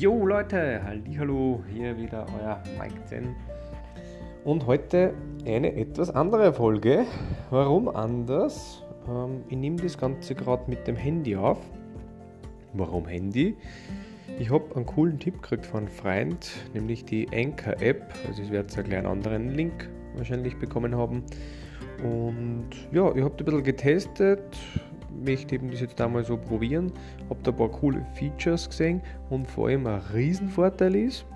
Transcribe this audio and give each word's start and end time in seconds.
Jo 0.00 0.24
Leute, 0.24 0.80
hallo, 1.18 1.62
hier 1.70 1.94
wieder 1.98 2.24
euer 2.40 2.62
Mike 2.78 3.04
Zen. 3.04 3.36
Und 4.44 4.66
heute 4.66 5.12
eine 5.44 5.76
etwas 5.76 6.08
andere 6.08 6.54
Folge. 6.54 7.04
Warum 7.50 7.86
anders? 7.86 8.82
Ähm, 9.06 9.44
ich 9.50 9.58
nehme 9.58 9.76
das 9.76 9.98
Ganze 9.98 10.34
gerade 10.34 10.70
mit 10.70 10.86
dem 10.86 10.96
Handy 10.96 11.36
auf. 11.36 11.58
Warum 12.72 13.08
Handy? 13.08 13.54
Ich 14.38 14.50
habe 14.50 14.74
einen 14.74 14.86
coolen 14.86 15.18
Tipp 15.18 15.42
gekriegt 15.42 15.66
von 15.66 15.80
einem 15.80 15.88
Freund, 15.88 16.50
nämlich 16.72 17.04
die 17.04 17.28
Anchor 17.34 17.74
App. 17.82 18.14
Also 18.26 18.40
ich 18.40 18.50
werde 18.50 18.74
einen 18.74 18.86
kleinen 18.86 19.06
anderen 19.06 19.50
Link 19.50 19.90
wahrscheinlich 20.16 20.58
bekommen 20.58 20.96
haben. 20.96 21.24
Und 22.02 22.70
ja, 22.90 23.14
ich 23.14 23.22
habe 23.22 23.36
ein 23.36 23.44
bisschen 23.44 23.64
getestet, 23.64 24.56
möchte 25.24 25.54
eben 25.54 25.70
das 25.70 25.80
jetzt 25.80 26.00
einmal 26.00 26.24
so 26.24 26.36
probieren. 26.36 26.92
Habe 27.28 27.40
da 27.42 27.50
ein 27.50 27.56
paar 27.56 27.70
coole 27.70 28.04
Features 28.14 28.68
gesehen 28.68 29.00
und 29.28 29.46
vor 29.46 29.68
allem 29.68 29.86
ein 29.86 30.00
Riesenvorteil 30.12 30.94
ist, 30.94 31.26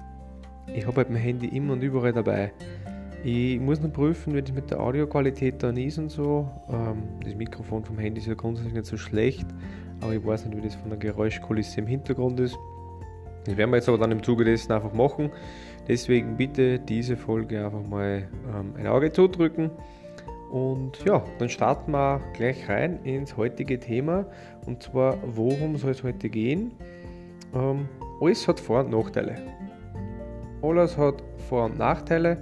ich 0.75 0.87
habe 0.87 0.97
halt 0.97 1.11
mein 1.11 1.21
Handy 1.21 1.49
immer 1.49 1.75
und 1.75 1.83
überall 1.83 2.13
dabei. 2.13 2.53
Ich 3.23 3.59
muss 3.59 3.81
noch 3.81 3.93
prüfen, 3.93 4.35
wie 4.35 4.43
das 4.43 4.53
mit 4.53 4.71
der 4.71 4.81
Audioqualität 4.81 5.63
dann 5.63 5.77
ist 5.77 5.99
und 5.99 6.11
so. 6.11 6.49
Ähm, 6.71 7.03
das 7.23 7.35
Mikrofon 7.35 7.85
vom 7.85 7.99
Handy 7.99 8.21
ist 8.21 8.27
ja 8.27 8.35
grundsätzlich 8.35 8.75
nicht 8.75 8.87
so 8.87 8.97
schlecht, 8.97 9.47
aber 10.03 10.15
ich 10.15 10.25
weiß 10.25 10.45
nicht, 10.45 10.57
wie 10.57 10.61
das 10.61 10.75
von 10.75 10.91
der 10.91 10.99
Geräuschkulisse 10.99 11.81
im 11.81 11.87
Hintergrund 11.87 12.39
ist. 12.41 12.57
Das 13.47 13.57
werden 13.57 13.71
wir 13.71 13.77
jetzt 13.77 13.89
aber 13.89 13.99
dann 13.99 14.13
im 14.13 14.23
Zuge 14.23 14.45
dessen 14.45 14.73
einfach 14.73 14.93
machen. 14.93 15.31
Deswegen 15.89 16.37
bitte 16.37 16.79
diese 16.79 17.17
Folge 17.17 17.65
einfach 17.65 17.87
mal 17.87 18.29
ähm, 18.55 18.75
ein 18.77 18.87
Auge 18.87 19.13
zudrücken. 19.13 19.71
Und 20.55 21.05
ja, 21.05 21.21
dann 21.41 21.49
starten 21.49 21.91
wir 21.91 22.21
gleich 22.33 22.69
rein 22.69 23.03
ins 23.03 23.37
heutige 23.37 23.81
Thema. 23.81 24.25
Und 24.67 24.85
zwar, 24.85 25.19
worum 25.27 25.77
soll 25.77 25.91
es 25.91 26.05
heute 26.05 26.29
gehen? 26.29 26.71
Ähm, 27.53 27.89
alles 28.21 28.47
hat 28.47 28.61
Vor- 28.61 28.85
und 28.85 28.91
Nachteile. 28.91 29.35
Alles 30.63 30.97
hat 30.97 31.25
Vor- 31.49 31.65
und 31.65 31.77
Nachteile 31.77 32.39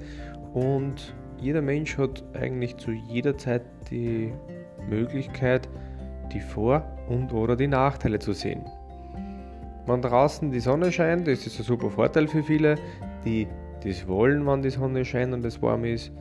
und 0.53 1.15
jeder 1.39 1.63
Mensch 1.63 1.97
hat 1.97 2.23
eigentlich 2.35 2.77
zu 2.77 2.91
jeder 2.91 3.39
Zeit 3.39 3.63
die 3.91 4.31
Möglichkeit, 4.91 5.67
die 6.35 6.41
Vor- 6.41 6.85
und 7.09 7.33
oder 7.33 7.57
die 7.57 7.67
Nachteile 7.67 8.19
zu 8.19 8.35
sehen. 8.35 8.63
Wenn 9.87 10.03
draußen 10.03 10.51
die 10.51 10.61
Sonne 10.61 10.93
scheint, 10.93 11.29
das 11.29 11.47
ist 11.47 11.59
ein 11.59 11.65
super 11.65 11.89
Vorteil 11.89 12.29
für 12.29 12.43
viele, 12.43 12.75
die 13.25 13.49
das 13.83 14.07
wollen, 14.07 14.47
wenn 14.47 14.61
die 14.61 14.69
Sonne 14.69 15.03
scheint 15.03 15.33
und 15.33 15.47
es 15.47 15.63
warm 15.63 15.87
ist. 15.87 16.13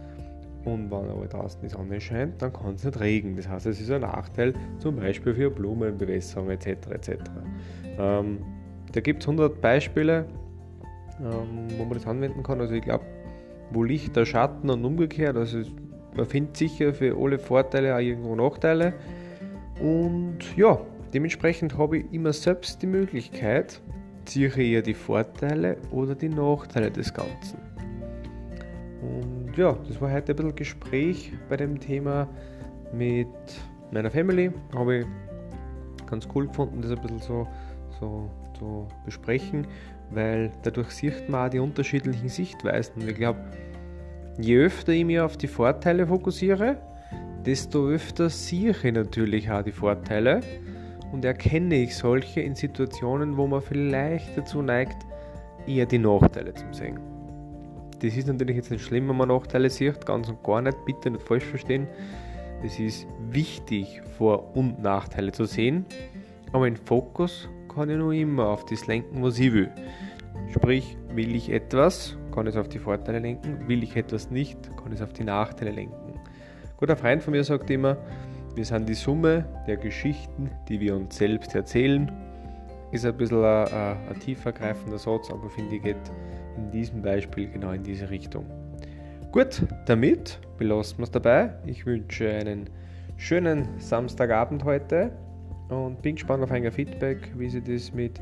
Und 0.64 0.92
wenn 0.92 1.10
aber 1.10 1.28
draußen 1.28 1.60
die 1.62 1.70
Sonne 1.70 2.00
scheint, 2.00 2.42
dann 2.42 2.54
kann 2.54 2.76
es 2.76 2.84
nicht 2.84 3.00
regnen. 3.00 3.36
Das 3.36 3.50
heißt, 3.50 3.66
es 3.66 3.82
ist 3.82 3.90
ein 3.92 4.02
Nachteil, 4.02 4.54
zum 4.78 4.98
Beispiel 4.98 5.34
für 5.34 5.50
Blumenbewässerung 5.50 6.50
etc. 6.52 6.68
etc. 6.92 7.10
Ähm, 7.98 8.40
da 8.92 9.00
gibt 9.00 9.24
es 9.24 9.28
100 9.28 9.60
Beispiele, 9.60 10.26
ähm, 11.20 11.68
wo 11.78 11.86
man 11.86 11.94
das 11.94 12.06
anwenden 12.06 12.44
kann. 12.44 12.62
Also 12.62 12.76
ich 12.76 12.84
glaube, 12.84 13.06
wo 13.72 13.84
Licht 13.84 14.16
der 14.16 14.26
Schatten 14.26 14.70
und 14.70 14.86
umgekehrt. 14.86 15.36
Also 15.36 15.62
man 16.16 16.26
findet 16.26 16.58
sicher 16.58 16.94
für 16.94 17.16
alle 17.18 17.40
Vorteile 17.40 17.96
auch 17.96 18.00
irgendwo 18.00 18.36
Nachteile. 18.36 18.94
Und 19.82 20.40
ja, 20.56 20.80
dementsprechend 21.14 21.78
habe 21.78 22.00
ich 22.00 22.14
immer 22.14 22.34
selbst 22.34 22.82
die 22.82 22.88
Möglichkeit, 22.88 23.82
ziehe 24.26 24.48
ich 24.48 24.58
eher 24.58 24.82
die 24.82 24.94
Vorteile 24.94 25.78
oder 25.92 26.14
die 26.14 26.30
Nachteile 26.30 26.92
des 26.92 27.14
Ganzen. 27.14 27.58
Und 29.02 29.41
ja, 29.58 29.78
das 29.88 30.00
war 30.02 30.12
heute 30.12 30.34
ein 30.34 30.36
bisschen 30.36 30.56
Gespräch 30.56 31.32
bei 31.50 31.58
dem 31.58 31.80
Thema 31.80 32.28
mit 32.94 33.28
meiner 33.92 34.12
Family. 34.12 34.52
Habe 34.76 35.00
ich 35.00 35.06
ganz 36.10 36.28
cool 36.34 36.48
gefunden, 36.48 36.82
das 36.82 36.92
ein 36.92 37.02
bisschen 37.02 37.20
so, 37.20 37.48
so 38.00 38.30
zu 38.58 38.88
besprechen, 39.06 39.68
weil 40.12 40.52
dadurch 40.64 40.92
sieht 40.92 41.30
man 41.30 41.48
auch 41.48 41.50
die 41.50 41.60
unterschiedlichen 41.60 42.30
Sichtweisen. 42.30 43.02
Und 43.02 43.10
ich 43.10 43.16
glaube, 43.16 43.40
je 44.40 44.58
öfter 44.58 44.92
ich 44.92 45.06
mich 45.06 45.20
auf 45.20 45.38
die 45.38 45.48
Vorteile 45.48 46.08
fokussiere, 46.08 46.78
desto 47.46 47.88
öfter 47.88 48.30
sehe 48.30 48.72
ich 48.72 48.94
natürlich 48.94 49.50
auch 49.50 49.64
die 49.64 49.72
Vorteile 49.72 50.42
und 51.12 51.26
erkenne 51.26 51.76
ich 51.76 51.96
solche 51.96 52.42
in 52.42 52.56
Situationen, 52.56 53.38
wo 53.38 53.48
man 53.48 53.62
vielleicht 53.62 54.38
dazu 54.38 54.62
neigt, 54.62 54.98
eher 55.68 55.86
die 55.86 56.00
Nachteile 56.00 56.54
zu 56.54 56.66
sehen. 56.72 57.11
Das 58.02 58.18
ist 58.18 58.28
natürlich 58.28 58.56
jetzt 58.56 58.72
nicht 58.72 58.84
schlimm, 58.84 59.08
wenn 59.10 59.18
man 59.18 59.28
Nachteile 59.28 59.70
sieht, 59.70 60.06
ganz 60.08 60.28
und 60.28 60.44
gar 60.44 60.62
nicht, 60.62 60.86
bitte 60.86 61.12
nicht 61.12 61.22
falsch 61.22 61.44
verstehen. 61.44 61.88
Es 62.64 62.80
ist 62.80 63.08
wichtig, 63.30 64.02
Vor- 64.18 64.56
und 64.56 64.82
Nachteile 64.82 65.32
zu 65.32 65.46
sehen, 65.46 65.86
aber 66.52 66.68
in 66.68 66.78
Fokus 66.78 67.48
kann 67.74 67.90
ich 67.90 67.98
nur 67.98 68.14
immer 68.14 68.48
auf 68.48 68.66
das 68.66 68.88
lenken, 68.88 69.22
was 69.22 69.38
ich 69.38 69.54
will. 69.54 69.70
Sprich, 70.52 70.98
will 71.14 71.36
ich 71.36 71.52
etwas, 71.52 72.18
kann 72.34 72.48
ich 72.48 72.56
es 72.56 72.60
auf 72.60 72.70
die 72.70 72.80
Vorteile 72.80 73.20
lenken, 73.20 73.68
will 73.68 73.84
ich 73.84 73.96
etwas 73.96 74.32
nicht, 74.32 74.58
kann 74.78 74.88
ich 74.88 75.00
es 75.00 75.02
auf 75.02 75.14
die 75.14 75.24
Nachteile 75.24 75.72
lenken. 75.72 76.14
Ein 76.14 76.78
guter 76.78 76.96
Freund 76.96 77.22
von 77.22 77.32
mir 77.32 77.44
sagt 77.44 77.70
immer, 77.70 77.98
wir 78.56 78.66
sind 78.66 78.90
die 78.90 78.96
Summe 78.96 79.46
der 79.68 79.78
Geschichten, 79.78 80.50
die 80.68 80.80
wir 80.80 80.96
uns 80.96 81.18
selbst 81.18 81.54
erzählen. 81.56 82.12
Ist 82.92 83.06
ein 83.06 83.16
bisschen 83.16 83.44
ein, 83.44 83.68
ein, 83.68 83.98
ein 84.10 84.20
tiefergreifender 84.20 84.98
Satz, 84.98 85.30
aber 85.32 85.50
finde 85.50 85.76
ich 85.76 85.84
geht 85.84 85.98
in 86.58 86.72
diesem 86.72 87.02
Beispiel 87.02 87.50
genau 87.50 87.72
in 87.72 87.84
diese 87.84 88.10
Richtung. 88.10 88.46
Gut, 89.32 89.62
damit 89.86 90.40
belassen 90.58 90.98
wir 91.00 91.04
es 91.04 91.12
dabei. 91.12 91.54
Ich 91.66 91.86
wünsche 91.86 92.30
einen 92.30 92.70
schönen 93.16 93.80
Samstagabend 93.80 94.66
heute 94.66 95.12
und 95.70 96.02
bin 96.02 96.16
gespannt 96.16 96.44
auf 96.44 96.52
euer 96.52 96.72
Feedback, 96.72 97.32
wie 97.38 97.50
Sie 97.50 97.62
das 97.62 97.94
mit 97.94 98.20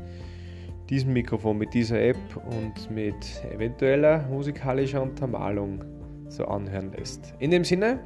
diesem 0.88 1.12
Mikrofon, 1.12 1.58
mit 1.58 1.74
dieser 1.74 2.00
App 2.00 2.16
und 2.36 2.90
mit 2.90 3.44
eventueller 3.52 4.24
musikalischer 4.28 5.02
Untermalung 5.02 5.84
so 6.28 6.44
anhören 6.44 6.92
lässt. 6.92 7.34
In 7.40 7.50
dem 7.50 7.64
Sinne, 7.64 7.98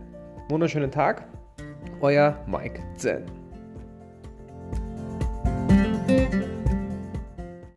wunderschönen 0.49 0.91
Tag, 0.91 1.27
euer 2.01 2.39
Mike 2.47 2.81
Zen. 2.97 3.44